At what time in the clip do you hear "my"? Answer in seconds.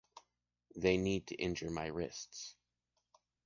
1.73-1.85